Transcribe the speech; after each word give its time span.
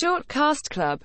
Shortcast 0.00 0.70
Club. 0.70 0.96